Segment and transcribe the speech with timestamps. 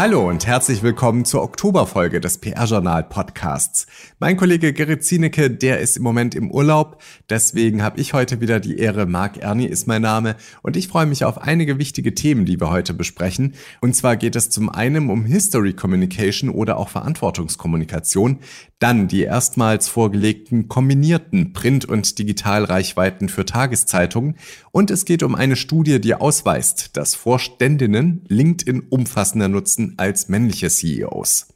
[0.00, 3.86] Hallo und herzlich willkommen zur Oktoberfolge des PR-Journal Podcasts.
[4.18, 8.60] Mein Kollege Gerrit Zienecke, der ist im Moment im Urlaub, deswegen habe ich heute wieder
[8.60, 9.04] die Ehre.
[9.04, 12.70] Marc Erni ist mein Name und ich freue mich auf einige wichtige Themen, die wir
[12.70, 13.52] heute besprechen.
[13.82, 18.38] Und zwar geht es zum einen um History Communication oder auch Verantwortungskommunikation,
[18.78, 24.36] dann die erstmals vorgelegten kombinierten Print- und Digitalreichweiten für Tageszeitungen
[24.72, 30.68] und es geht um eine Studie, die ausweist, dass Vorständinnen LinkedIn umfassender nutzen als männliche
[30.68, 31.48] CEOs.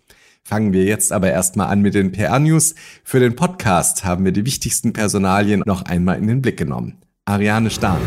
[0.43, 2.75] Fangen wir jetzt aber erstmal an mit den PR-News.
[3.03, 6.99] Für den Podcast haben wir die wichtigsten Personalien noch einmal in den Blick genommen.
[7.25, 8.01] Ariane Stahn.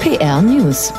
[0.00, 0.92] PR News.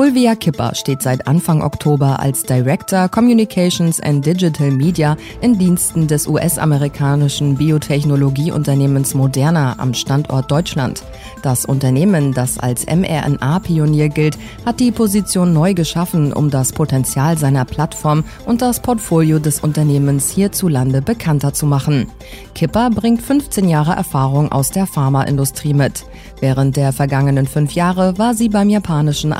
[0.00, 6.26] Fulvia Kipper steht seit Anfang Oktober als Director Communications and Digital Media in Diensten des
[6.26, 11.02] US-amerikanischen Biotechnologieunternehmens Moderna am Standort Deutschland.
[11.42, 17.66] Das Unternehmen, das als mRNA-Pionier gilt, hat die Position neu geschaffen, um das Potenzial seiner
[17.66, 22.06] Plattform und das Portfolio des Unternehmens hierzulande bekannter zu machen.
[22.54, 26.06] Kipper bringt 15 Jahre Erfahrung aus der Pharmaindustrie mit.
[26.40, 29.34] Während der vergangenen fünf Jahre war sie beim japanischen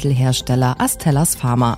[0.00, 1.76] Arzneimittelhersteller Astellas Pharma.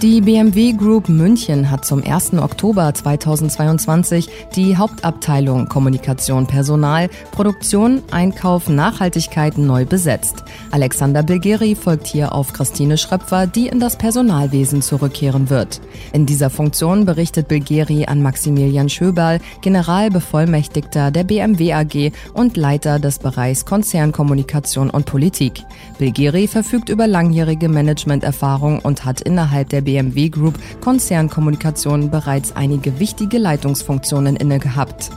[0.00, 2.34] Die BMW Group München hat zum 1.
[2.34, 10.44] Oktober 2022 die Hauptabteilung Kommunikation Personal, Produktion, Einkauf, Nachhaltigkeit neu besetzt.
[10.70, 15.80] Alexander Bilgeri folgt hier auf Christine Schröpfer, die in das Personalwesen zurückkehren wird.
[16.12, 23.18] In dieser Funktion berichtet Bilgeri an Maximilian Schöberl, Generalbevollmächtigter der BMW AG und Leiter des
[23.18, 25.64] Bereichs Konzernkommunikation und Politik.
[25.98, 33.38] Bilgeri verfügt über langjährige Managementerfahrung und hat innerhalb der BMW Group Konzernkommunikation bereits einige wichtige
[33.38, 35.10] Leitungsfunktionen inne gehabt.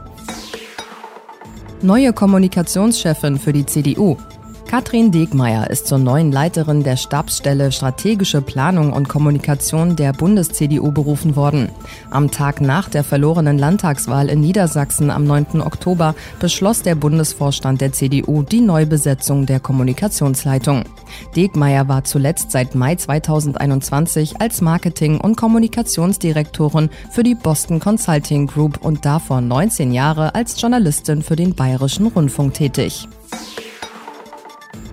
[1.81, 4.15] Neue Kommunikationschefin für die CDU.
[4.71, 11.35] Katrin Degmeier ist zur neuen Leiterin der Stabsstelle Strategische Planung und Kommunikation der Bundes-CDU berufen
[11.35, 11.67] worden.
[12.09, 15.59] Am Tag nach der verlorenen Landtagswahl in Niedersachsen am 9.
[15.59, 20.85] Oktober beschloss der Bundesvorstand der CDU die Neubesetzung der Kommunikationsleitung.
[21.35, 28.85] Degmeier war zuletzt seit Mai 2021 als Marketing- und Kommunikationsdirektorin für die Boston Consulting Group
[28.85, 33.09] und davor 19 Jahre als Journalistin für den Bayerischen Rundfunk tätig.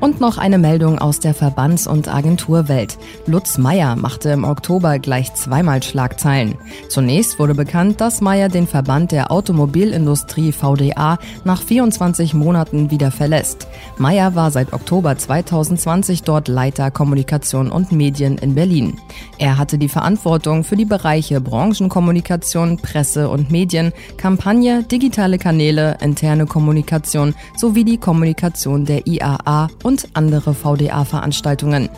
[0.00, 2.98] Und noch eine Meldung aus der Verbands- und Agenturwelt.
[3.26, 6.54] Lutz Meyer machte im Oktober gleich zweimal Schlagzeilen.
[6.88, 13.66] Zunächst wurde bekannt, dass Meyer den Verband der Automobilindustrie VDA nach 24 Monaten wieder verlässt.
[13.96, 18.98] Meyer war seit Oktober 2020 dort Leiter Kommunikation und Medien in Berlin.
[19.38, 26.46] Er hatte die Verantwortung für die Bereiche Branchenkommunikation, Presse und Medien, Kampagne, digitale Kanäle, interne
[26.46, 31.88] Kommunikation sowie die Kommunikation der IAA und andere VDA-Veranstaltungen.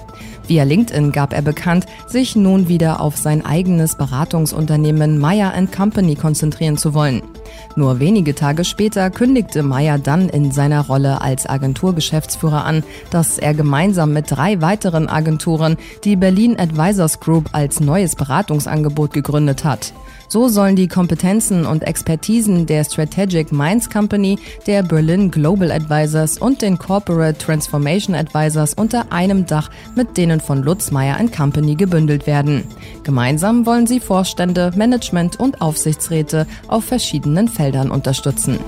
[0.47, 6.77] Via LinkedIn gab er bekannt, sich nun wieder auf sein eigenes Beratungsunternehmen Meyer Company konzentrieren
[6.77, 7.21] zu wollen.
[7.75, 13.55] Nur wenige Tage später kündigte Meyer dann in seiner Rolle als Agenturgeschäftsführer an, dass er
[13.55, 19.93] gemeinsam mit drei weiteren Agenturen die Berlin Advisors Group als neues Beratungsangebot gegründet hat.
[20.33, 26.63] So sollen die Kompetenzen und Expertisen der Strategic Minds Company, der Berlin Global Advisors und
[26.63, 32.63] den Corporate Transformation Advisors unter einem Dach mit denen von Lutz Meyer Company gebündelt werden.
[33.03, 38.61] Gemeinsam wollen sie Vorstände, Management und Aufsichtsräte auf verschiedenen Feldern unterstützen.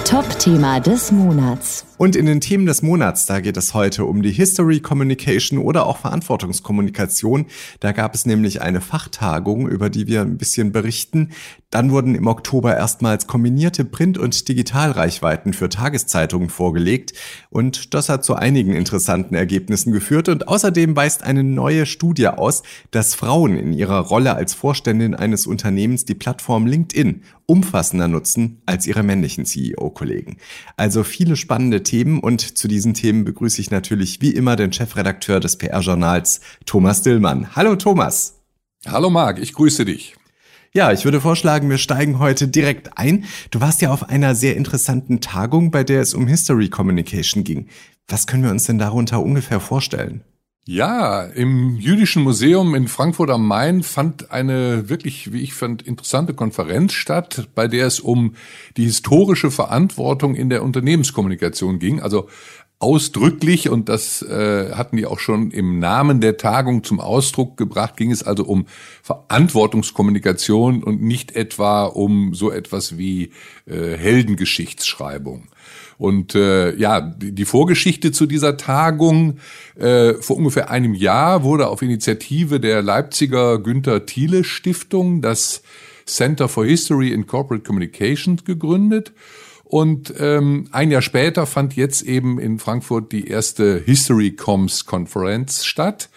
[0.06, 1.88] Top-Thema des Monats.
[1.98, 5.86] Und in den Themen des Monats, da geht es heute um die History Communication oder
[5.86, 7.46] auch Verantwortungskommunikation.
[7.80, 11.30] Da gab es nämlich eine Fachtagung, über die wir ein bisschen berichten.
[11.70, 17.14] Dann wurden im Oktober erstmals kombinierte Print- und Digitalreichweiten für Tageszeitungen vorgelegt.
[17.50, 20.28] Und das hat zu einigen interessanten Ergebnissen geführt.
[20.28, 25.48] Und außerdem weist eine neue Studie aus, dass Frauen in ihrer Rolle als Vorständin eines
[25.48, 30.38] Unternehmens die Plattform LinkedIn umfassender nutzen als ihre männlichen CEO-Kollegen.
[30.78, 35.40] Also viele spannende Themen und zu diesen Themen begrüße ich natürlich wie immer den Chefredakteur
[35.40, 37.56] des PR-Journals, Thomas Dillmann.
[37.56, 38.42] Hallo Thomas.
[38.86, 40.18] Hallo Marc, ich grüße dich.
[40.74, 43.24] Ja, ich würde vorschlagen, wir steigen heute direkt ein.
[43.50, 47.70] Du warst ja auf einer sehr interessanten Tagung, bei der es um History Communication ging.
[48.10, 50.26] Was können wir uns denn darunter ungefähr vorstellen?
[50.68, 56.34] Ja, im Jüdischen Museum in Frankfurt am Main fand eine wirklich, wie ich fand, interessante
[56.34, 58.34] Konferenz statt, bei der es um
[58.76, 62.02] die historische Verantwortung in der Unternehmenskommunikation ging.
[62.02, 62.30] Also
[62.80, 67.96] ausdrücklich, und das äh, hatten die auch schon im Namen der Tagung zum Ausdruck gebracht,
[67.96, 68.66] ging es also um
[69.04, 73.32] Verantwortungskommunikation und nicht etwa um so etwas wie
[73.68, 75.48] äh, Heldengeschichtsschreibung.
[75.98, 79.38] Und äh, ja, die, Vorgeschichte zu dieser Tagung
[79.76, 85.64] äh, vor ungefähr einem Jahr wurde auf Initiative der Leipziger Günther Thiele Stiftung das
[86.06, 89.14] Center for History in Corporate Communications gegründet.
[89.64, 95.66] Und ähm, ein Jahr später fand jetzt eben in Frankfurt die erste History Coms Konferenz
[95.66, 96.10] statt.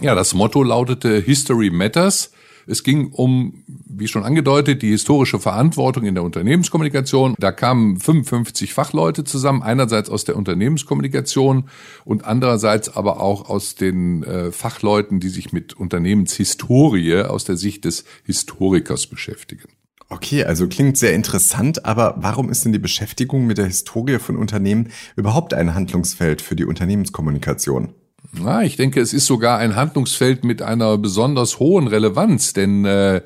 [0.00, 2.31] Ja, das Motto lautete History Matters.
[2.66, 7.34] Es ging um, wie schon angedeutet, die historische Verantwortung in der Unternehmenskommunikation.
[7.38, 11.68] Da kamen 55 Fachleute zusammen, einerseits aus der Unternehmenskommunikation
[12.04, 17.84] und andererseits aber auch aus den äh, Fachleuten, die sich mit Unternehmenshistorie aus der Sicht
[17.84, 19.68] des Historikers beschäftigen.
[20.12, 24.36] Okay, also klingt sehr interessant, aber warum ist denn die Beschäftigung mit der Historie von
[24.36, 27.94] Unternehmen überhaupt ein Handlungsfeld für die Unternehmenskommunikation?
[28.38, 33.20] Ja, ich denke, es ist sogar ein Handlungsfeld mit einer besonders hohen Relevanz, denn äh,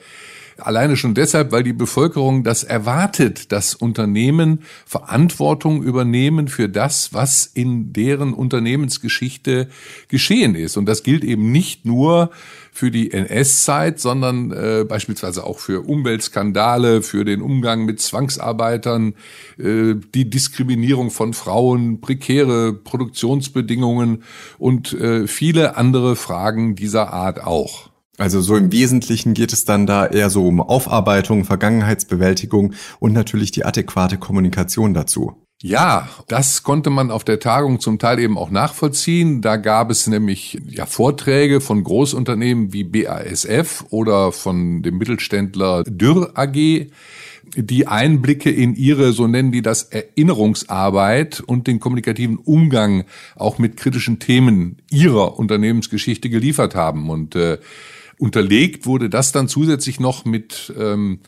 [0.58, 7.46] alleine schon deshalb, weil die Bevölkerung das erwartet, dass Unternehmen Verantwortung übernehmen für das, was
[7.46, 9.68] in deren Unternehmensgeschichte
[10.08, 10.76] geschehen ist.
[10.76, 12.30] Und das gilt eben nicht nur
[12.76, 19.14] für die NS-Zeit, sondern äh, beispielsweise auch für Umweltskandale, für den Umgang mit Zwangsarbeitern,
[19.58, 24.24] äh, die Diskriminierung von Frauen, prekäre Produktionsbedingungen
[24.58, 27.88] und äh, viele andere Fragen dieser Art auch.
[28.18, 33.52] Also so im Wesentlichen geht es dann da eher so um Aufarbeitung, Vergangenheitsbewältigung und natürlich
[33.52, 35.45] die adäquate Kommunikation dazu.
[35.62, 39.40] Ja, das konnte man auf der Tagung zum Teil eben auch nachvollziehen.
[39.40, 46.32] Da gab es nämlich ja Vorträge von Großunternehmen wie BASF oder von dem Mittelständler Dürr
[46.34, 46.88] AG,
[47.56, 53.04] die Einblicke in ihre, so nennen die das, Erinnerungsarbeit und den kommunikativen Umgang
[53.34, 57.08] auch mit kritischen Themen ihrer Unternehmensgeschichte geliefert haben.
[57.08, 57.56] Und äh,
[58.18, 61.20] unterlegt wurde das dann zusätzlich noch mit ähm,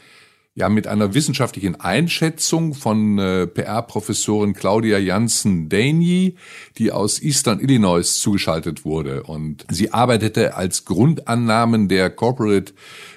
[0.59, 6.35] ja mit einer wissenschaftlichen Einschätzung von äh, PR-Professorin Claudia Janssen-Daney,
[6.79, 9.23] die aus Eastern Illinois zugeschaltet wurde.
[9.23, 12.73] Und sie arbeitete als Grundannahmen der Corporate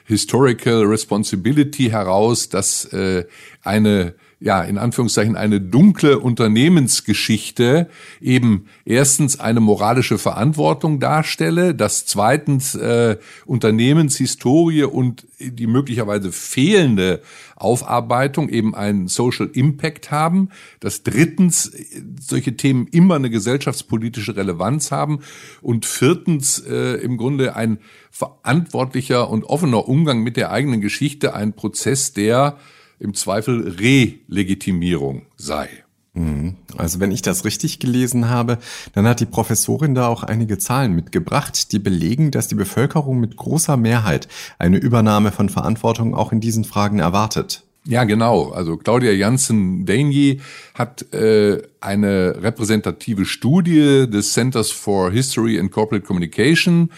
[0.06, 3.26] Historical Responsibility heraus, dass äh,
[3.64, 7.88] eine ja, in Anführungszeichen eine dunkle Unternehmensgeschichte
[8.20, 17.22] eben erstens eine moralische Verantwortung darstelle, dass zweitens äh, Unternehmenshistorie und die möglicherweise fehlende
[17.56, 20.50] Aufarbeitung eben einen Social Impact haben,
[20.80, 21.72] dass drittens
[22.20, 25.20] solche Themen immer eine gesellschaftspolitische Relevanz haben
[25.62, 27.78] und viertens äh, im Grunde ein
[28.10, 32.58] verantwortlicher und offener Umgang mit der eigenen Geschichte ein Prozess, der
[33.02, 35.70] im Zweifel Relegitimierung sei.
[36.14, 36.58] Mhm.
[36.78, 38.58] Also wenn ich das richtig gelesen habe,
[38.94, 43.38] dann hat die Professorin da auch einige Zahlen mitgebracht, die belegen, dass die Bevölkerung mit
[43.38, 44.28] großer Mehrheit
[44.60, 47.64] eine Übernahme von Verantwortung auch in diesen Fragen erwartet.
[47.86, 48.52] Ja, genau.
[48.52, 50.40] Also Claudia Janssen-Daney
[50.76, 56.92] hat äh, eine repräsentative Studie des Centers for History and Corporate Communication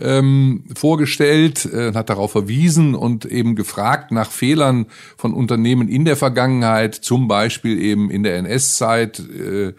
[0.00, 4.86] ähm, vorgestellt, äh, hat darauf verwiesen und eben gefragt nach Fehlern
[5.16, 9.74] von Unternehmen in der Vergangenheit, zum Beispiel eben in der NS-Zeit äh, äh,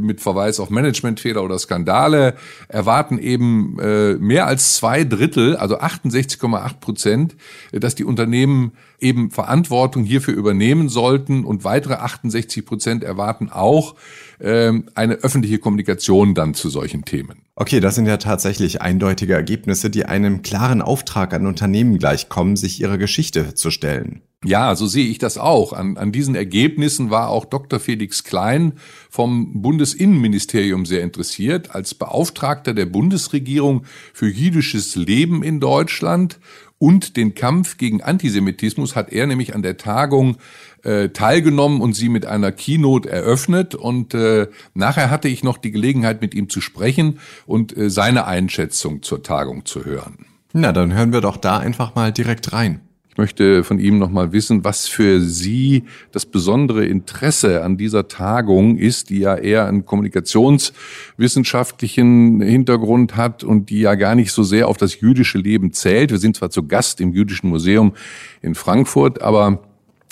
[0.00, 2.34] mit Verweis auf Managementfehler oder Skandale,
[2.68, 7.36] erwarten eben äh, mehr als zwei Drittel, also 68,8 Prozent,
[7.72, 13.94] dass die Unternehmen eben Verantwortung hierfür übernehmen sollten und weitere 68 Prozent erwarten auch
[14.38, 17.43] äh, eine öffentliche Kommunikation dann zu solchen Themen.
[17.56, 22.80] Okay, das sind ja tatsächlich eindeutige Ergebnisse, die einem klaren Auftrag an Unternehmen gleichkommen, sich
[22.80, 24.22] ihrer Geschichte zu stellen.
[24.44, 25.72] Ja, so sehe ich das auch.
[25.72, 27.78] An, an diesen Ergebnissen war auch Dr.
[27.78, 28.74] Felix Klein
[29.08, 31.74] vom Bundesinnenministerium sehr interessiert.
[31.74, 36.40] Als Beauftragter der Bundesregierung für jüdisches Leben in Deutschland
[36.78, 40.36] und den Kampf gegen Antisemitismus hat er nämlich an der Tagung
[40.84, 43.74] äh, teilgenommen und sie mit einer Keynote eröffnet.
[43.74, 48.26] Und äh, nachher hatte ich noch die Gelegenheit, mit ihm zu sprechen und äh, seine
[48.26, 50.26] Einschätzung zur Tagung zu hören.
[50.52, 52.80] Na, dann hören wir doch da einfach mal direkt rein.
[53.14, 58.08] Ich möchte von ihm noch mal wissen, was für Sie das besondere Interesse an dieser
[58.08, 64.42] Tagung ist, die ja eher einen kommunikationswissenschaftlichen Hintergrund hat und die ja gar nicht so
[64.42, 66.10] sehr auf das jüdische Leben zählt.
[66.10, 67.92] Wir sind zwar zu Gast im Jüdischen Museum
[68.42, 69.60] in Frankfurt, aber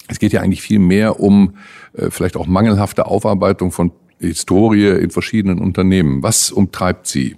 [0.08, 1.56] es geht ja eigentlich viel mehr um
[1.94, 6.22] äh, vielleicht auch mangelhafte Aufarbeitung von Historie in verschiedenen Unternehmen.
[6.22, 7.36] Was umtreibt Sie?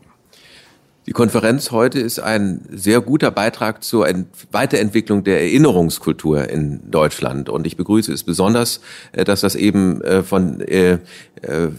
[1.06, 4.08] Die Konferenz heute ist ein sehr guter Beitrag zur
[4.52, 7.50] Weiterentwicklung der Erinnerungskultur in Deutschland.
[7.50, 8.80] Und ich begrüße es besonders,
[9.12, 10.99] äh, dass das eben äh, von, äh,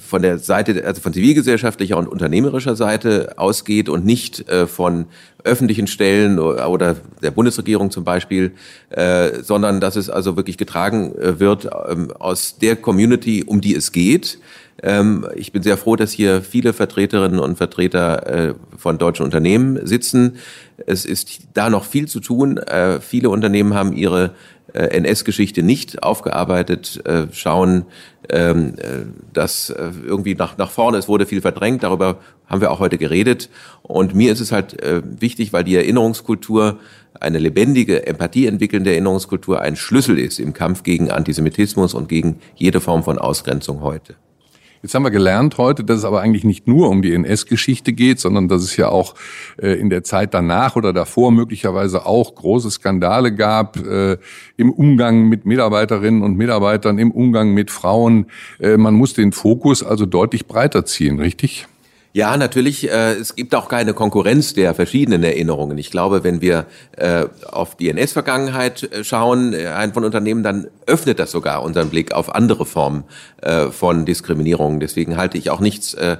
[0.07, 5.05] von der Seite, also von zivilgesellschaftlicher und unternehmerischer Seite ausgeht und nicht von
[5.43, 8.51] öffentlichen Stellen oder der Bundesregierung zum Beispiel,
[9.41, 14.37] sondern dass es also wirklich getragen wird ähm, aus der Community, um die es geht
[14.83, 19.85] ähm, ich bin sehr froh, dass hier viele Vertreterinnen und Vertreter äh, von deutschen Unternehmen
[19.85, 20.37] sitzen.
[20.85, 22.57] Es ist da noch viel zu tun.
[22.57, 24.31] Äh, viele Unternehmen haben ihre
[24.73, 27.01] äh, NS-Geschichte nicht aufgearbeitet,
[27.31, 27.85] schauen,
[28.29, 28.73] ähm,
[29.31, 32.17] dass irgendwie nach, nach vorne, es wurde viel verdrängt, darüber
[32.47, 33.49] haben wir auch heute geredet.
[33.83, 36.79] Und mir ist es halt wichtig, weil die Erinnerungskultur
[37.19, 42.81] eine lebendige, Empathie entwickelnde Erinnerungskultur ein Schlüssel ist im Kampf gegen Antisemitismus und gegen jede
[42.81, 44.15] Form von Ausgrenzung heute.
[44.81, 48.19] Jetzt haben wir gelernt heute, dass es aber eigentlich nicht nur um die NS-Geschichte geht,
[48.19, 49.15] sondern dass es ja auch
[49.61, 54.17] äh, in der Zeit danach oder davor möglicherweise auch große Skandale gab äh,
[54.57, 58.27] im Umgang mit Mitarbeiterinnen und Mitarbeitern, im Umgang mit Frauen.
[58.59, 61.67] Äh, man muss den Fokus also deutlich breiter ziehen, richtig?
[62.15, 62.89] Ja, natürlich.
[62.89, 65.77] Äh, es gibt auch keine Konkurrenz der verschiedenen Erinnerungen.
[65.77, 70.67] Ich glaube, wenn wir äh, auf die NS-Vergangenheit äh, schauen, äh, ein von Unternehmen, dann
[70.85, 73.03] öffnet das sogar unseren Blick auf andere Formen
[73.41, 74.79] äh, von Diskriminierung.
[74.79, 76.15] Deswegen halte ich auch nichts äh,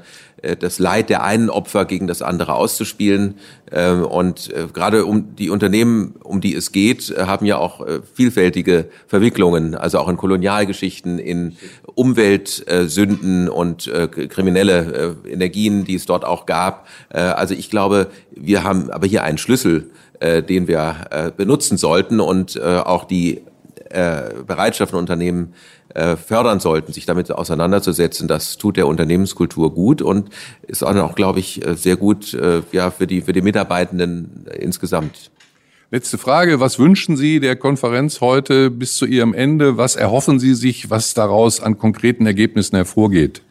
[0.59, 3.35] das Leid der einen Opfer gegen das andere auszuspielen.
[3.71, 7.85] Ähm, und äh, gerade um die Unternehmen, um die es geht, äh, haben ja auch
[8.13, 11.55] vielfältige Verwicklungen, also auch in Kolonialgeschichten, in
[11.93, 13.89] Umweltsünden und
[14.29, 16.87] kriminelle Energien, die es dort auch gab.
[17.09, 19.89] Also ich glaube, wir haben aber hier einen Schlüssel,
[20.21, 23.41] den wir benutzen sollten und auch die
[23.89, 25.53] Bereitschaft von Unternehmen
[25.95, 28.27] äh, fördern sollten, sich damit auseinanderzusetzen.
[28.27, 30.29] Das tut der Unternehmenskultur gut und
[30.67, 35.31] ist auch, glaube ich, äh, sehr gut äh, ja, für, die, für die Mitarbeitenden insgesamt.
[35.91, 36.59] Letzte Frage.
[36.59, 39.77] Was wünschen Sie der Konferenz heute bis zu ihrem Ende?
[39.77, 43.41] Was erhoffen Sie sich, was daraus an konkreten Ergebnissen hervorgeht?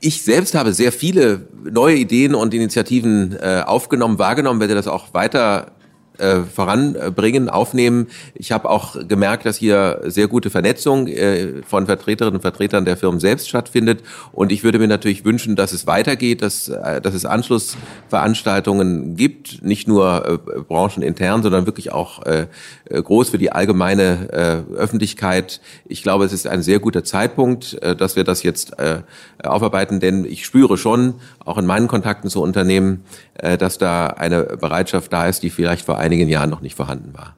[0.00, 5.12] Ich selbst habe sehr viele neue Ideen und Initiativen äh, aufgenommen, wahrgenommen, werde das auch
[5.12, 5.72] weiter
[6.18, 8.06] äh, voranbringen, aufnehmen.
[8.34, 12.96] Ich habe auch gemerkt, dass hier sehr gute Vernetzung äh, von Vertreterinnen und Vertretern der
[12.96, 14.02] Firmen selbst stattfindet.
[14.32, 19.62] Und ich würde mir natürlich wünschen, dass es weitergeht, dass, äh, dass es Anschlussveranstaltungen gibt,
[19.64, 22.46] nicht nur äh, branchenintern, sondern wirklich auch äh,
[22.90, 25.60] groß für die allgemeine äh, Öffentlichkeit.
[25.86, 29.02] Ich glaube, es ist ein sehr guter Zeitpunkt, äh, dass wir das jetzt äh,
[29.42, 33.04] aufarbeiten, denn ich spüre schon, auch in meinen Kontakten zu Unternehmen,
[33.34, 37.14] äh, dass da eine Bereitschaft da ist, die vielleicht vor einigen Jahren noch nicht vorhanden
[37.14, 37.36] war.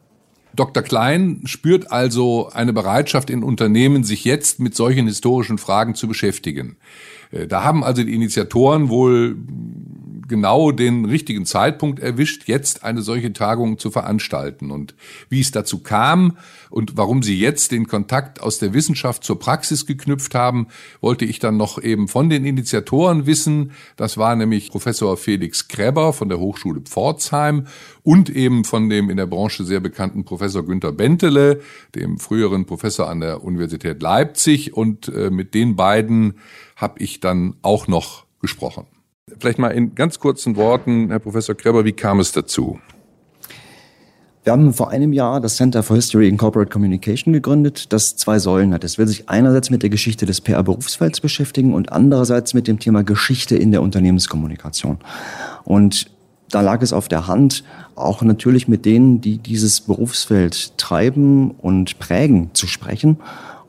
[0.55, 0.83] Dr.
[0.83, 6.77] Klein spürt also eine Bereitschaft in Unternehmen, sich jetzt mit solchen historischen Fragen zu beschäftigen.
[7.31, 9.37] Äh, da haben also die Initiatoren wohl
[10.29, 14.71] genau den richtigen Zeitpunkt erwischt, jetzt eine solche Tagung zu veranstalten.
[14.71, 14.95] Und
[15.29, 16.39] wie es dazu kam
[16.71, 20.69] und warum sie jetzt den Kontakt aus der Wissenschaft zur Praxis geknüpft haben,
[21.01, 23.73] wollte ich dann noch eben von den Initiatoren wissen.
[23.97, 27.67] Das war nämlich Professor Felix Kreber von der Hochschule Pforzheim
[28.03, 31.61] und eben von dem in der Branche sehr bekannten Professor Günter Bentele,
[31.95, 34.75] dem früheren Professor an der Universität Leipzig.
[34.75, 36.35] Und äh, mit den beiden
[36.77, 38.87] habe ich dann auch noch gesprochen.
[39.41, 42.79] Vielleicht mal in ganz kurzen Worten, Herr Professor Kreber, wie kam es dazu?
[44.45, 48.39] Wir haben vor einem Jahr das Center for History in Corporate Communication gegründet, das zwei
[48.39, 48.85] Säulen hat.
[48.85, 53.03] Es will sich einerseits mit der Geschichte des PR-Berufsfelds beschäftigen und andererseits mit dem Thema
[53.03, 54.99] Geschichte in der Unternehmenskommunikation.
[55.65, 56.09] Und
[56.51, 57.65] da lag es auf der Hand,
[57.97, 63.19] auch natürlich mit denen, die dieses Berufsfeld treiben und prägen, zu sprechen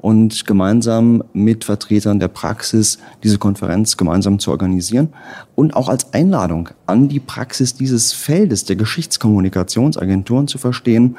[0.08, 5.10] und gemeinsam mit Vertretern der Praxis diese Konferenz gemeinsam zu organisieren
[5.54, 11.18] und auch als Einladung an die Praxis dieses Feldes der Geschichtskommunikationsagenturen zu verstehen,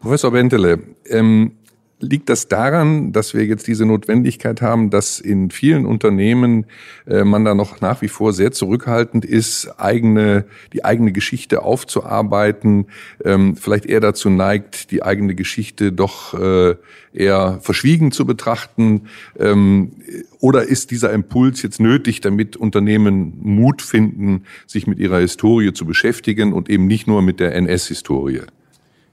[0.00, 1.52] Professor Bentele, ähm,
[2.00, 6.66] Liegt das daran, dass wir jetzt diese Notwendigkeit haben, dass in vielen Unternehmen
[7.08, 12.86] äh, man da noch nach wie vor sehr zurückhaltend ist, eigene, die eigene Geschichte aufzuarbeiten,
[13.24, 16.76] ähm, vielleicht eher dazu neigt, die eigene Geschichte doch äh,
[17.12, 19.08] eher verschwiegen zu betrachten?
[19.36, 19.90] Ähm,
[20.38, 25.84] oder ist dieser Impuls jetzt nötig, damit Unternehmen Mut finden, sich mit ihrer Historie zu
[25.84, 28.42] beschäftigen und eben nicht nur mit der NS-Historie?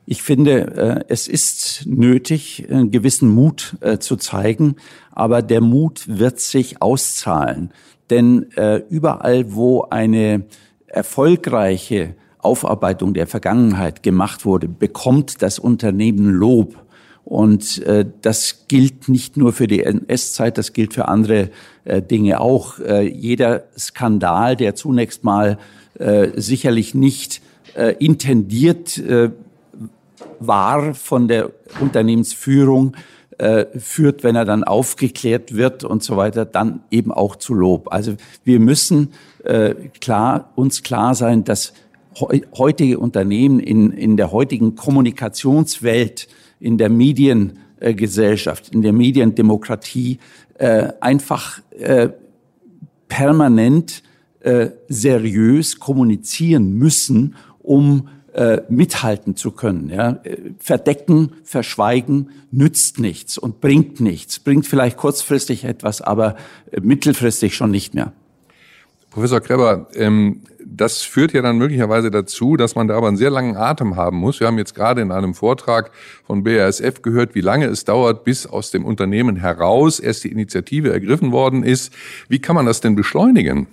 [0.08, 4.76] Ich finde, äh, es ist nötig, einen gewissen Mut äh, zu zeigen,
[5.12, 7.72] aber der Mut wird sich auszahlen.
[8.12, 10.46] Denn äh, überall, wo eine
[10.86, 16.76] erfolgreiche Aufarbeitung der Vergangenheit gemacht wurde, bekommt das Unternehmen Lob.
[17.24, 17.82] Und
[18.22, 21.50] das gilt nicht nur für die NS-Zeit, das gilt für andere
[22.12, 22.76] Dinge auch.
[22.78, 25.58] jeder Skandal, der zunächst mal
[26.36, 27.42] sicherlich nicht
[27.98, 29.02] intendiert
[30.40, 32.96] war von der Unternehmensführung
[33.38, 37.92] äh, führt, wenn er dann aufgeklärt wird und so weiter, dann eben auch zu Lob.
[37.92, 39.10] Also wir müssen
[39.44, 41.74] äh, klar, uns klar sein, dass
[42.58, 46.30] heutige Unternehmen in, in der heutigen Kommunikationswelt,
[46.62, 50.20] in der Mediengesellschaft, in der Mediendemokratie
[50.58, 52.10] äh, einfach äh,
[53.10, 54.02] permanent
[54.40, 59.90] äh, seriös kommunizieren müssen, um äh, mithalten zu können.
[59.90, 60.20] Ja?
[60.60, 64.40] Verdecken, verschweigen nützt nichts und bringt nichts.
[64.40, 66.36] Bringt vielleicht kurzfristig etwas, aber
[66.72, 68.12] äh, mittelfristig schon nicht mehr.
[69.10, 73.30] Professor Kreber, ähm, das führt ja dann möglicherweise dazu, dass man da aber einen sehr
[73.30, 74.42] langen Atem haben muss.
[74.42, 75.92] Wir haben jetzt gerade in einem Vortrag
[76.26, 80.92] von BASF gehört, wie lange es dauert, bis aus dem Unternehmen heraus erst die Initiative
[80.92, 81.94] ergriffen worden ist.
[82.28, 83.68] Wie kann man das denn beschleunigen?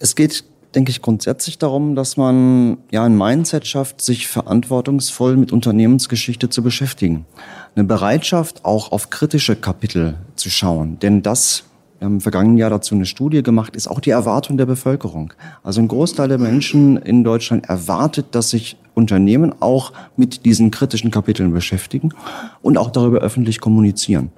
[0.00, 0.42] Es geht
[0.74, 6.62] denke ich, grundsätzlich darum, dass man ja ein Mindset schafft, sich verantwortungsvoll mit Unternehmensgeschichte zu
[6.62, 7.26] beschäftigen.
[7.74, 10.98] Eine Bereitschaft, auch auf kritische Kapitel zu schauen.
[11.00, 11.64] Denn das,
[11.98, 15.32] wir haben im vergangenen Jahr dazu eine Studie gemacht, ist auch die Erwartung der Bevölkerung.
[15.62, 21.10] Also ein Großteil der Menschen in Deutschland erwartet, dass sich Unternehmen auch mit diesen kritischen
[21.10, 22.12] Kapiteln beschäftigen
[22.60, 24.30] und auch darüber öffentlich kommunizieren.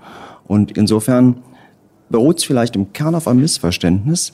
[0.47, 1.38] Und insofern
[2.09, 4.33] beruht es vielleicht im Kern auf einem Missverständnis,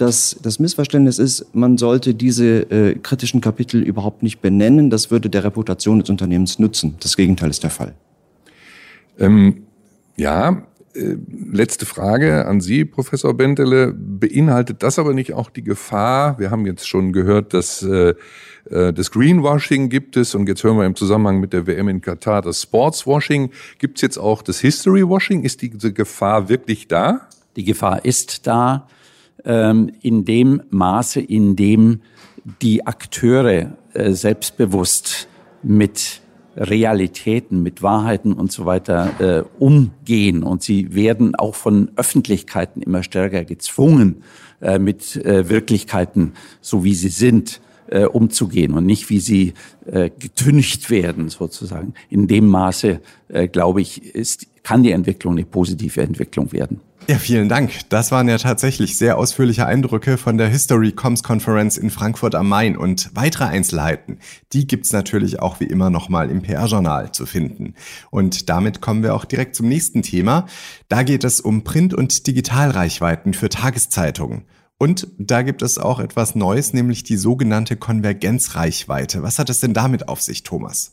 [0.00, 4.90] dass das Missverständnis ist, man sollte diese äh, kritischen Kapitel überhaupt nicht benennen.
[4.90, 6.96] Das würde der Reputation des Unternehmens nützen.
[7.00, 7.94] Das Gegenteil ist der Fall.
[9.18, 9.64] Ähm,
[10.16, 10.62] ja,
[10.94, 11.16] äh,
[11.52, 13.92] letzte Frage an Sie, Professor Bentele.
[13.92, 16.38] Beinhaltet das aber nicht auch die Gefahr?
[16.38, 18.14] Wir haben jetzt schon gehört, dass äh,
[18.70, 22.00] äh, das Greenwashing gibt es und jetzt hören wir im Zusammenhang mit der WM in
[22.00, 23.50] Katar das Sportswashing.
[23.78, 25.42] Gibt es jetzt auch das Historywashing?
[25.42, 27.28] Ist diese Gefahr wirklich da?
[27.56, 28.86] Die Gefahr ist da
[29.44, 32.00] ähm, in dem Maße, in dem
[32.62, 35.28] die Akteure äh, selbstbewusst
[35.62, 36.20] mit
[36.56, 40.42] Realitäten, mit Wahrheiten und so weiter äh, umgehen.
[40.42, 44.24] Und sie werden auch von Öffentlichkeiten immer stärker gezwungen,
[44.60, 49.54] äh, mit äh, Wirklichkeiten, so wie sie sind, äh, umzugehen und nicht wie sie
[49.86, 51.94] äh, getüncht werden, sozusagen.
[52.10, 56.80] In dem Maße, äh, glaube ich, ist, kann die Entwicklung eine positive Entwicklung werden.
[57.10, 57.88] Ja, vielen Dank.
[57.88, 62.50] Das waren ja tatsächlich sehr ausführliche Eindrücke von der History Coms Conference in Frankfurt am
[62.50, 64.18] Main und weitere Einzelheiten,
[64.52, 67.72] die gibt's natürlich auch wie immer nochmal im PR-Journal zu finden.
[68.10, 70.44] Und damit kommen wir auch direkt zum nächsten Thema.
[70.90, 74.42] Da geht es um Print- und Digitalreichweiten für Tageszeitungen.
[74.76, 79.22] Und da gibt es auch etwas Neues, nämlich die sogenannte Konvergenzreichweite.
[79.22, 80.92] Was hat es denn damit auf sich, Thomas?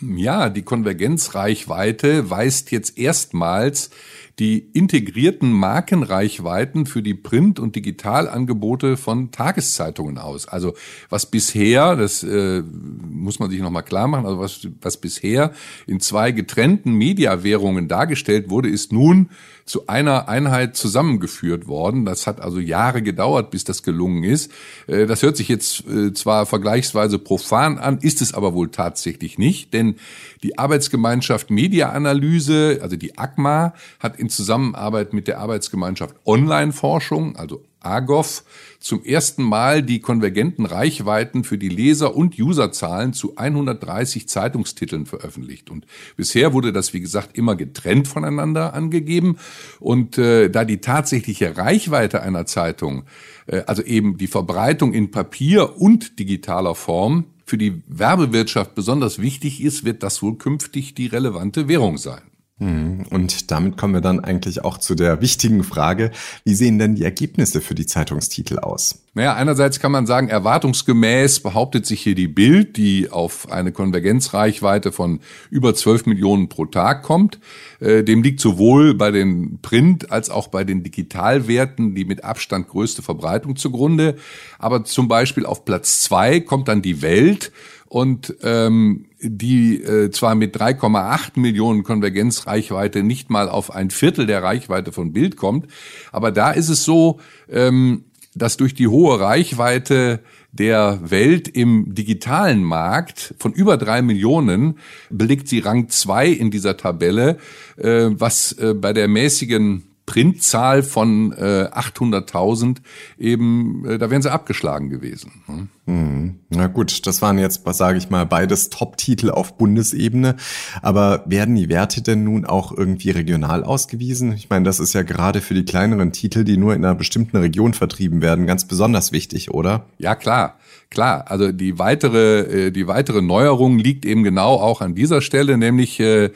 [0.00, 3.90] Ja, die Konvergenzreichweite weist jetzt erstmals
[4.38, 10.46] die integrierten Markenreichweiten für die Print- und Digitalangebote von Tageszeitungen aus.
[10.46, 10.74] Also
[11.10, 14.26] was bisher, das äh, muss man sich nochmal klar machen.
[14.26, 15.52] Also was, was bisher
[15.86, 19.28] in zwei getrennten Mediawährungen dargestellt wurde, ist nun
[19.68, 22.04] zu einer Einheit zusammengeführt worden.
[22.04, 24.50] Das hat also Jahre gedauert, bis das gelungen ist.
[24.86, 29.38] Äh, das hört sich jetzt äh, zwar vergleichsweise profan an, ist es aber wohl tatsächlich
[29.38, 29.96] nicht, denn
[30.42, 38.44] die Arbeitsgemeinschaft Mediaanalyse, also die ACMA, hat in Zusammenarbeit mit der Arbeitsgemeinschaft Online-Forschung, also AGOF,
[38.80, 45.70] zum ersten Mal die konvergenten Reichweiten für die Leser- und Userzahlen zu 130 Zeitungstiteln veröffentlicht.
[45.70, 45.86] Und
[46.16, 49.38] bisher wurde das, wie gesagt, immer getrennt voneinander angegeben.
[49.80, 53.04] Und äh, da die tatsächliche Reichweite einer Zeitung,
[53.46, 59.62] äh, also eben die Verbreitung in Papier und digitaler Form, für die Werbewirtschaft besonders wichtig
[59.62, 62.27] ist, wird das wohl künftig die relevante Währung sein.
[62.60, 66.10] Hm, und damit kommen wir dann eigentlich auch zu der wichtigen Frage,
[66.44, 68.98] wie sehen denn die Ergebnisse für die Zeitungstitel aus?
[69.14, 74.90] Naja, einerseits kann man sagen, erwartungsgemäß behauptet sich hier die Bild, die auf eine Konvergenzreichweite
[74.90, 77.38] von über 12 Millionen pro Tag kommt.
[77.80, 82.68] Äh, dem liegt sowohl bei den Print- als auch bei den Digitalwerten die mit Abstand
[82.68, 84.16] größte Verbreitung zugrunde.
[84.58, 87.52] Aber zum Beispiel auf Platz zwei kommt dann die Welt
[87.88, 94.42] und ähm, die äh, zwar mit 3,8 Millionen Konvergenzreichweite nicht mal auf ein Viertel der
[94.42, 95.66] Reichweite von Bild kommt,
[96.12, 97.20] aber da ist es so,
[97.50, 100.20] ähm, dass durch die hohe Reichweite
[100.52, 104.78] der Welt im digitalen Markt von über drei Millionen
[105.10, 107.38] belegt sie Rang zwei in dieser Tabelle,
[107.76, 112.78] äh, was äh, bei der mäßigen Printzahl von äh, 800.000
[113.18, 115.68] eben, äh, da wären sie abgeschlagen gewesen.
[115.84, 116.38] Hm.
[116.48, 120.36] Na gut, das waren jetzt, was sage ich mal, beides Top-Titel auf Bundesebene.
[120.80, 124.32] Aber werden die Werte denn nun auch irgendwie regional ausgewiesen?
[124.32, 127.36] Ich meine, das ist ja gerade für die kleineren Titel, die nur in einer bestimmten
[127.36, 129.84] Region vertrieben werden, ganz besonders wichtig, oder?
[129.98, 130.58] Ja, klar.
[130.90, 135.58] Klar, also die weitere, äh, die weitere Neuerung liegt eben genau auch an dieser Stelle,
[135.58, 136.30] nämlich äh,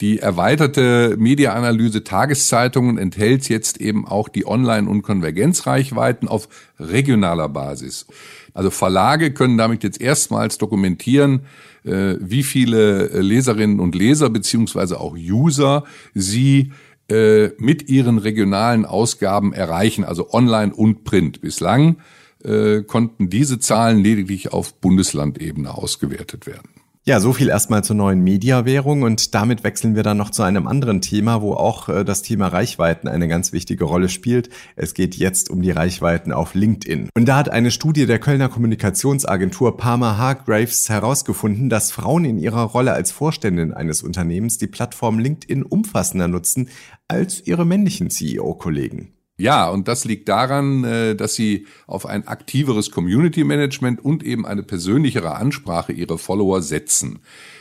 [0.00, 8.06] die erweiterte Mediaanalyse Tageszeitungen enthält jetzt eben auch die Online- und Konvergenzreichweiten auf regionaler Basis.
[8.52, 11.42] Also Verlage können damit jetzt erstmals dokumentieren,
[11.84, 16.72] äh, wie viele Leserinnen und Leser beziehungsweise auch User sie
[17.08, 21.40] äh, mit ihren regionalen Ausgaben erreichen, also online und print.
[21.40, 21.96] Bislang
[22.44, 26.75] äh, konnten diese Zahlen lediglich auf Bundeslandebene ausgewertet werden.
[27.08, 30.66] Ja, so viel erstmal zur neuen Mediawährung und damit wechseln wir dann noch zu einem
[30.66, 34.50] anderen Thema, wo auch äh, das Thema Reichweiten eine ganz wichtige Rolle spielt.
[34.74, 37.10] Es geht jetzt um die Reichweiten auf LinkedIn.
[37.14, 42.62] Und da hat eine Studie der Kölner Kommunikationsagentur Parma Hargraves herausgefunden, dass Frauen in ihrer
[42.62, 46.70] Rolle als Vorständin eines Unternehmens die Plattform LinkedIn umfassender nutzen
[47.06, 49.15] als ihre männlichen CEO-Kollegen.
[49.38, 54.46] Ja, und das liegt daran, äh, dass sie auf ein aktiveres Community Management und eben
[54.46, 57.18] eine persönlichere Ansprache ihrer Follower setzen.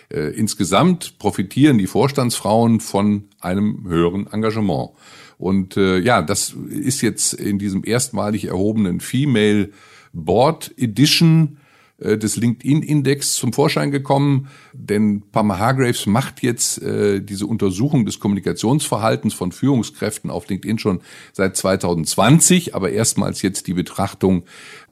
[0.10, 4.92] Äh, insgesamt profitieren die Vorstandsfrauen von einem höheren Engagement.
[5.38, 9.70] Und äh, ja, das ist jetzt in diesem erstmalig erhobenen Female
[10.14, 11.58] Board Edition
[11.98, 19.34] des LinkedIn-Index zum Vorschein gekommen, denn Pama Hargraves macht jetzt äh, diese Untersuchung des Kommunikationsverhaltens
[19.34, 24.44] von Führungskräften auf LinkedIn schon seit 2020, aber erstmals jetzt die Betrachtung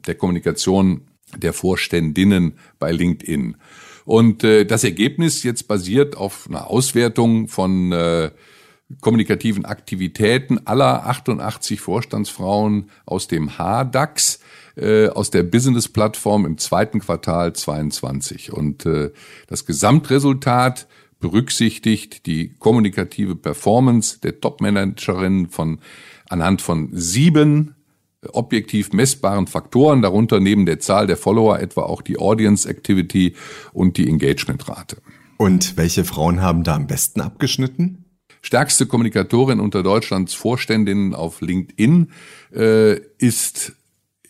[0.08, 1.02] der Kommunikation
[1.36, 3.58] der Vorständinnen bei LinkedIn.
[4.06, 8.32] Und äh, das Ergebnis jetzt basiert auf einer Auswertung von äh,
[9.02, 14.40] kommunikativen Aktivitäten aller 88 Vorstandsfrauen aus dem H-DAX
[14.76, 18.54] äh, aus der Business-Plattform im zweiten Quartal 22.
[18.54, 19.12] Und äh,
[19.48, 20.88] das Gesamtresultat
[21.20, 25.80] berücksichtigt die kommunikative Performance der Top-Managerinnen von
[26.28, 27.76] anhand von sieben
[28.32, 33.36] objektiv messbaren Faktoren, darunter neben der Zahl der Follower etwa auch die Audience Activity
[33.74, 34.98] und die Engagement-Rate.
[35.38, 38.06] Und welche Frauen haben da am besten abgeschnitten?
[38.42, 42.12] Stärkste Kommunikatorin unter Deutschlands Vorständinnen auf LinkedIn
[42.54, 43.74] äh, ist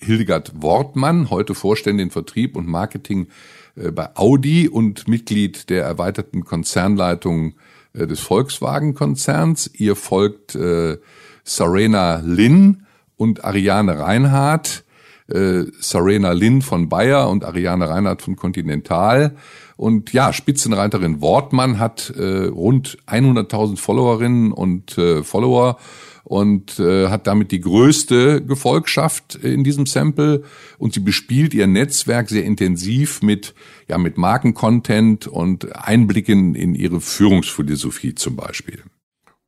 [0.03, 3.27] Hildegard Wortmann, heute Vorständin Vertrieb und Marketing
[3.75, 7.55] äh, bei Audi und Mitglied der erweiterten Konzernleitung
[7.93, 9.71] äh, des Volkswagen-Konzerns.
[9.73, 10.97] Ihr folgt äh,
[11.43, 12.85] Sarena Lin
[13.17, 14.83] und Ariane Reinhardt.
[15.27, 19.35] Äh, Sarena Lin von Bayer und Ariane Reinhardt von Continental.
[19.77, 25.77] Und ja, Spitzenreiterin Wortmann hat äh, rund 100.000 Followerinnen und äh, Follower
[26.23, 30.43] und äh, hat damit die größte Gefolgschaft in diesem Sample
[30.77, 33.53] und sie bespielt ihr Netzwerk sehr intensiv mit
[33.87, 38.83] ja mit Markencontent und Einblicken in ihre Führungsphilosophie zum Beispiel.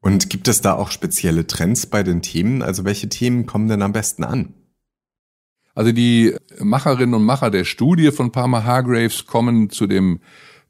[0.01, 2.61] Und gibt es da auch spezielle Trends bei den Themen?
[2.61, 4.53] Also welche Themen kommen denn am besten an?
[5.73, 10.19] Also die Macherinnen und Macher der Studie von Palmer Hargraves kommen zu dem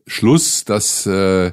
[0.08, 1.52] Schluss, dass äh,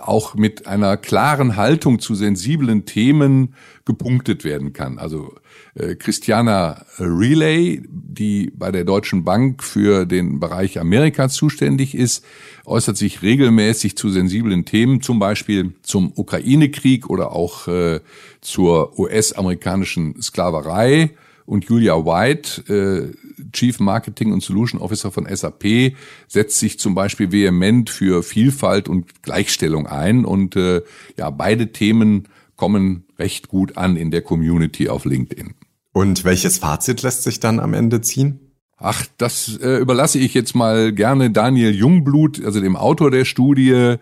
[0.00, 3.54] auch mit einer klaren Haltung zu sensiblen Themen
[3.84, 4.98] gepunktet werden kann.
[4.98, 5.34] Also
[5.74, 12.24] äh, Christiana Relay, die bei der Deutschen Bank für den Bereich Amerika zuständig ist,
[12.64, 18.00] äußert sich regelmäßig zu sensiblen Themen, zum Beispiel zum Ukraine-Krieg oder auch äh,
[18.40, 21.10] zur US-amerikanischen Sklaverei.
[21.46, 25.94] Und Julia White, äh, Chief Marketing und Solution Officer von SAP,
[26.28, 30.24] setzt sich zum Beispiel vehement für Vielfalt und Gleichstellung ein.
[30.24, 30.82] Und äh,
[31.16, 35.54] ja, beide Themen kommen recht gut an in der Community auf LinkedIn.
[35.92, 38.40] Und welches Fazit lässt sich dann am Ende ziehen?
[38.78, 43.70] Ach, das äh, überlasse ich jetzt mal gerne Daniel Jungblut, also dem Autor der Studie.
[43.70, 43.98] Äh,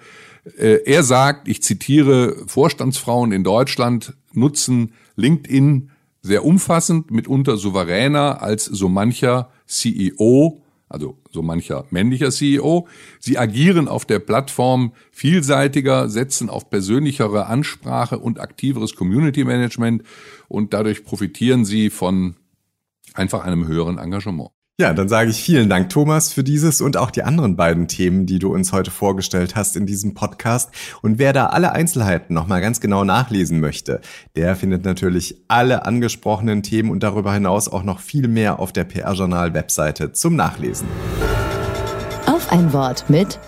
[0.57, 5.91] er sagt, ich zitiere, Vorstandsfrauen in Deutschland nutzen LinkedIn
[6.23, 12.89] sehr umfassend, mitunter souveräner als so mancher CEO, also so mancher männlicher CEO.
[13.21, 20.03] Sie agieren auf der Plattform vielseitiger, setzen auf persönlichere Ansprache und aktiveres Community Management
[20.49, 22.37] und dadurch profitieren sie von
[23.15, 24.51] einfach einem höheren Engagement.
[24.81, 28.25] Ja, dann sage ich vielen Dank, Thomas, für dieses und auch die anderen beiden Themen,
[28.25, 30.71] die du uns heute vorgestellt hast in diesem Podcast.
[31.03, 34.01] Und wer da alle Einzelheiten nochmal ganz genau nachlesen möchte,
[34.37, 38.85] der findet natürlich alle angesprochenen Themen und darüber hinaus auch noch viel mehr auf der
[38.85, 40.89] PR-Journal-Webseite zum Nachlesen.
[42.25, 43.39] Auf ein Wort mit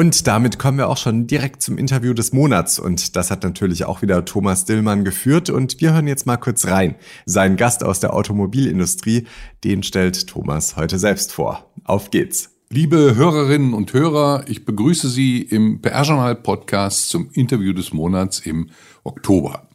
[0.00, 2.78] und damit kommen wir auch schon direkt zum Interview des Monats.
[2.78, 5.50] Und das hat natürlich auch wieder Thomas Dillmann geführt.
[5.50, 6.94] Und wir hören jetzt mal kurz rein.
[7.26, 9.26] Sein Gast aus der Automobilindustrie,
[9.62, 11.70] den stellt Thomas heute selbst vor.
[11.84, 12.48] Auf geht's.
[12.70, 18.70] Liebe Hörerinnen und Hörer, ich begrüße Sie im PR-Journal Podcast zum Interview des Monats im
[19.04, 19.68] Oktober.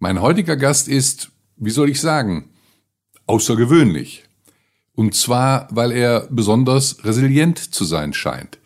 [0.00, 2.48] Mein heutiger Gast ist, wie soll ich sagen,
[3.26, 4.24] außergewöhnlich.
[4.96, 8.58] Und zwar, weil er besonders resilient zu sein scheint.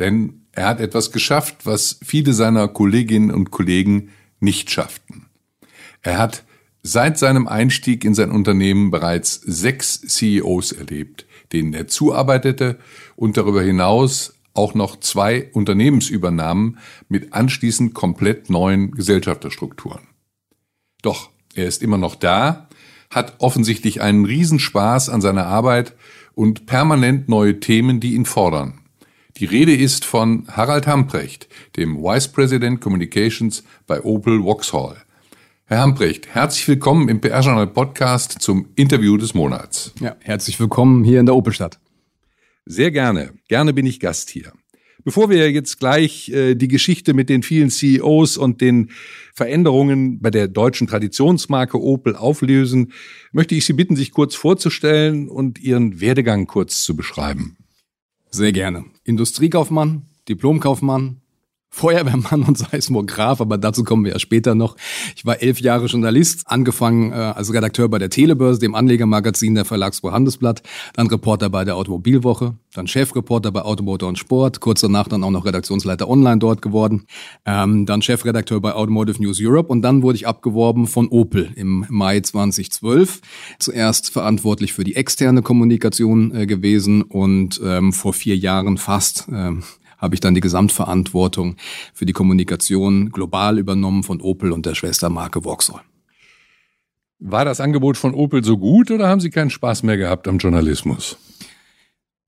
[0.00, 4.10] Denn er hat etwas geschafft, was viele seiner Kolleginnen und Kollegen
[4.40, 5.26] nicht schafften.
[6.02, 6.44] Er hat
[6.82, 12.78] seit seinem Einstieg in sein Unternehmen bereits sechs CEOs erlebt, denen er zuarbeitete
[13.16, 20.08] und darüber hinaus auch noch zwei Unternehmensübernahmen mit anschließend komplett neuen Gesellschafterstrukturen.
[21.02, 22.68] Doch er ist immer noch da,
[23.10, 25.94] hat offensichtlich einen Riesenspaß an seiner Arbeit
[26.34, 28.79] und permanent neue Themen, die ihn fordern.
[29.40, 31.48] Die Rede ist von Harald Hamprecht,
[31.78, 34.98] dem Vice President Communications bei Opel Vauxhall.
[35.64, 39.94] Herr Hamprecht, herzlich willkommen im PR-Journal Podcast zum Interview des Monats.
[39.98, 41.80] Ja, herzlich willkommen hier in der Opelstadt.
[42.66, 43.32] Sehr gerne.
[43.48, 44.52] Gerne bin ich Gast hier.
[45.04, 48.90] Bevor wir jetzt gleich äh, die Geschichte mit den vielen CEOs und den
[49.32, 52.92] Veränderungen bei der deutschen Traditionsmarke Opel auflösen,
[53.32, 57.56] möchte ich Sie bitten, sich kurz vorzustellen und Ihren Werdegang kurz zu beschreiben.
[58.30, 58.84] Sehr gerne.
[59.04, 61.19] Industriekaufmann, Diplomkaufmann,
[61.72, 64.76] Feuerwehrmann und Seismograph, aber dazu kommen wir ja später noch.
[65.14, 69.64] Ich war elf Jahre Journalist, angefangen äh, als Redakteur bei der Telebörse, dem Anlegermagazin der
[69.64, 70.62] Verlagsbro Handelsblatt,
[70.94, 75.30] dann Reporter bei der Automobilwoche, dann Chefreporter bei Automotor und Sport, kurz danach dann auch
[75.30, 77.06] noch Redaktionsleiter online dort geworden,
[77.46, 81.86] ähm, dann Chefredakteur bei Automotive News Europe und dann wurde ich abgeworben von Opel im
[81.88, 83.20] Mai 2012.
[83.60, 89.62] Zuerst verantwortlich für die externe Kommunikation äh, gewesen und ähm, vor vier Jahren fast ähm,
[90.00, 91.56] habe ich dann die Gesamtverantwortung
[91.94, 95.82] für die Kommunikation global übernommen von Opel und der Schwestermarke Vauxhall.
[97.18, 100.38] War das Angebot von Opel so gut oder haben Sie keinen Spaß mehr gehabt am
[100.38, 101.18] Journalismus?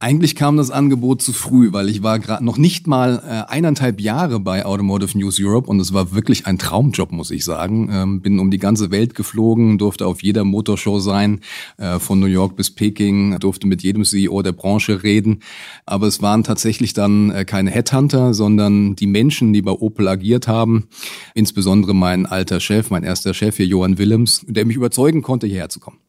[0.03, 4.01] Eigentlich kam das Angebot zu früh, weil ich war gerade noch nicht mal äh, eineinhalb
[4.01, 7.89] Jahre bei Automotive News Europe und es war wirklich ein Traumjob, muss ich sagen.
[7.89, 11.39] Ähm, bin um die ganze Welt geflogen, durfte auf jeder Motorshow sein,
[11.77, 15.39] äh, von New York bis Peking, durfte mit jedem CEO der Branche reden.
[15.87, 20.49] Aber es waren tatsächlich dann äh, keine Headhunter, sondern die Menschen, die bei Opel agiert
[20.49, 20.89] haben,
[21.33, 25.69] insbesondere mein alter Chef, mein erster Chef hier, Johann Willems, der mich überzeugen konnte, hierher
[25.69, 26.02] zu kommen.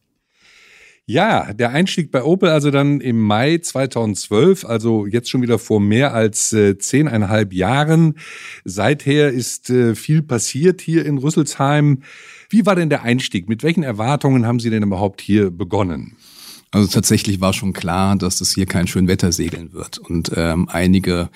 [1.06, 5.78] Ja, der Einstieg bei Opel also dann im Mai 2012, also jetzt schon wieder vor
[5.78, 8.14] mehr als äh, zehneinhalb Jahren.
[8.64, 12.02] Seither ist äh, viel passiert hier in Rüsselsheim.
[12.48, 13.50] Wie war denn der Einstieg?
[13.50, 16.16] Mit welchen Erwartungen haben Sie denn überhaupt hier begonnen?
[16.70, 19.98] Also tatsächlich war schon klar, dass das hier kein Schönwettersegeln wird.
[19.98, 21.28] Und ähm, einige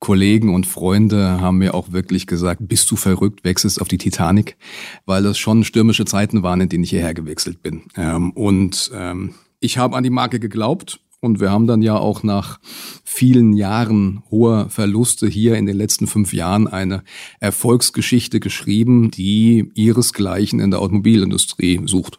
[0.00, 4.56] Kollegen und Freunde haben mir auch wirklich gesagt, bist du verrückt, wechselst auf die Titanic,
[5.04, 7.82] weil das schon stürmische Zeiten waren, in denen ich hierher gewechselt bin.
[7.96, 12.22] Ähm, und ähm, ich habe an die Marke geglaubt und wir haben dann ja auch
[12.22, 12.60] nach
[13.04, 17.02] vielen Jahren hoher Verluste hier in den letzten fünf Jahren eine
[17.38, 22.18] Erfolgsgeschichte geschrieben, die ihresgleichen in der Automobilindustrie sucht.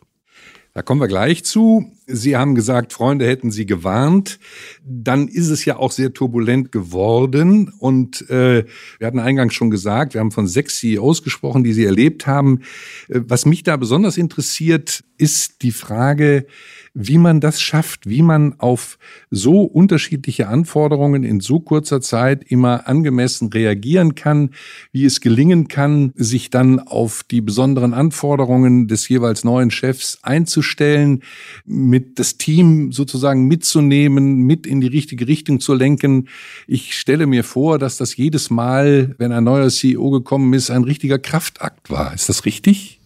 [0.74, 1.92] Da kommen wir gleich zu.
[2.14, 4.40] Sie haben gesagt, Freunde hätten Sie gewarnt.
[4.84, 7.74] Dann ist es ja auch sehr turbulent geworden.
[7.80, 8.66] Und äh,
[9.00, 12.62] wir hatten eingangs schon gesagt, wir haben von sechs CEOs gesprochen, die Sie erlebt haben.
[13.08, 16.46] Äh, was mich da besonders interessiert, ist die Frage,
[16.94, 18.98] wie man das schafft, wie man auf
[19.30, 24.50] so unterschiedliche Anforderungen in so kurzer Zeit immer angemessen reagieren kann,
[24.92, 31.24] wie es gelingen kann, sich dann auf die besonderen Anforderungen des jeweils neuen Chefs einzustellen,
[31.66, 36.28] mit das Team sozusagen mitzunehmen, mit in die richtige Richtung zu lenken.
[36.68, 40.84] Ich stelle mir vor, dass das jedes Mal, wenn ein neuer CEO gekommen ist, ein
[40.84, 42.14] richtiger Kraftakt war.
[42.14, 43.00] Ist das richtig?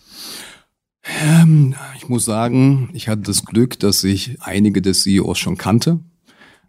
[1.23, 5.99] Ähm, ich muss sagen, ich hatte das Glück, dass ich einige des CEOs schon kannte.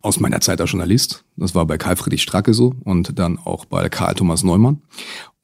[0.02, 1.24] Aus meiner Zeit als Journalist.
[1.36, 4.82] Das war bei Karl Friedrich Stracke so und dann auch bei Karl Thomas Neumann.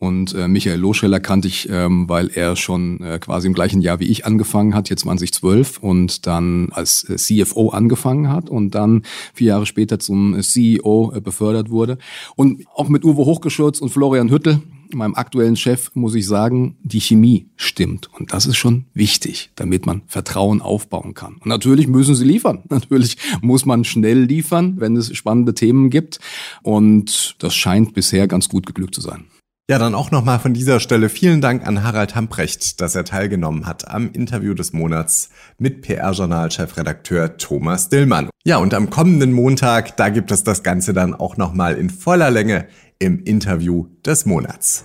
[0.02, 4.00] Und äh, Michael Loscheller kannte ich, ähm, weil er schon äh, quasi im gleichen Jahr
[4.00, 9.04] wie ich angefangen hat, jetzt 2012 und dann als äh, CFO angefangen hat und dann
[9.32, 11.98] vier Jahre später zum äh, CEO äh, befördert wurde.
[12.34, 14.60] Und auch mit Uwe Hochgeschürz und Florian Hüttel,
[14.92, 18.10] meinem aktuellen Chef muss ich sagen, die Chemie stimmt.
[18.18, 21.34] Und das ist schon wichtig, damit man Vertrauen aufbauen kann.
[21.34, 22.64] Und natürlich müssen sie liefern.
[22.70, 26.18] Natürlich muss man schnell liefern, wenn es spannende Themen gibt.
[26.62, 29.26] Und das scheint bisher ganz gut geglückt zu sein.
[29.70, 33.64] Ja, dann auch nochmal von dieser Stelle vielen Dank an Harald Hamprecht, dass er teilgenommen
[33.64, 38.28] hat am Interview des Monats mit PR-Journal-Chefredakteur Thomas Dillmann.
[38.44, 42.32] Ja, und am kommenden Montag, da gibt es das Ganze dann auch nochmal in voller
[42.32, 42.66] Länge
[42.98, 44.84] im Interview des Monats.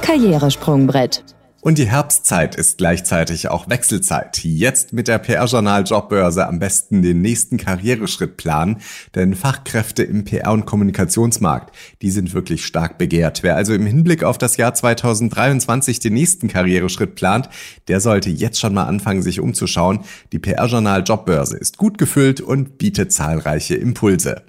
[0.00, 1.22] Karrieresprungbrett.
[1.64, 4.44] Und die Herbstzeit ist gleichzeitig auch Wechselzeit.
[4.44, 8.82] Jetzt mit der PR-Journal Jobbörse am besten den nächsten Karriereschritt planen,
[9.14, 13.42] denn Fachkräfte im PR- und Kommunikationsmarkt, die sind wirklich stark begehrt.
[13.42, 17.48] Wer also im Hinblick auf das Jahr 2023 den nächsten Karriereschritt plant,
[17.88, 20.00] der sollte jetzt schon mal anfangen, sich umzuschauen.
[20.32, 24.42] Die PR-Journal Jobbörse ist gut gefüllt und bietet zahlreiche Impulse.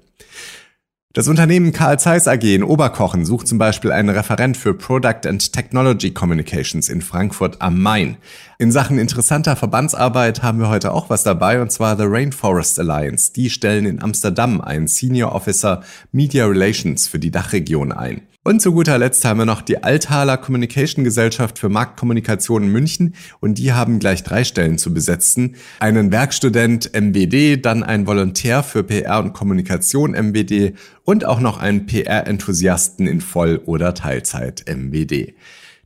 [1.16, 5.54] Das Unternehmen Karl Zeiss AG in Oberkochen sucht zum Beispiel einen Referent für Product and
[5.54, 8.18] Technology Communications in Frankfurt am Main.
[8.58, 13.32] In Sachen interessanter Verbandsarbeit haben wir heute auch was dabei, und zwar The Rainforest Alliance.
[13.32, 18.24] Die stellen in Amsterdam einen Senior Officer Media Relations für die Dachregion ein.
[18.48, 23.58] Und zu guter Letzt haben wir noch die Althaler Communication Gesellschaft für Marktkommunikation München und
[23.58, 25.56] die haben gleich drei Stellen zu besetzen.
[25.80, 31.88] Einen Werkstudent MBD, dann ein Volontär für PR und Kommunikation MBD und auch noch einen
[31.88, 35.34] PR-Enthusiasten in Voll- oder Teilzeit MBD.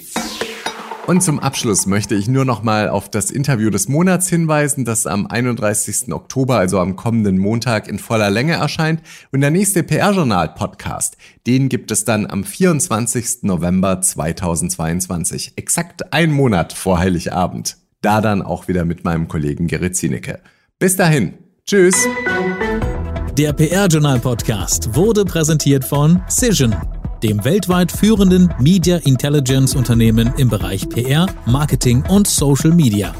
[1.07, 5.05] Und zum Abschluss möchte ich nur noch mal auf das Interview des Monats hinweisen, das
[5.05, 6.11] am 31.
[6.11, 9.03] Oktober, also am kommenden Montag in voller Länge erscheint.
[9.31, 13.43] Und der nächste PR-Journal-Podcast, den gibt es dann am 24.
[13.43, 17.77] November 2022, exakt ein Monat vor Heiligabend.
[18.05, 20.39] Da dann auch wieder mit meinem Kollegen Gerrit Zienecke.
[20.77, 21.33] Bis dahin.
[21.65, 22.07] Tschüss.
[23.35, 26.75] Der PR-Journal-Podcast wurde präsentiert von Cision
[27.23, 33.15] dem weltweit führenden Media Intelligence Unternehmen im Bereich PR, Marketing und Social Media.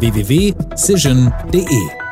[0.00, 2.07] www.cision.de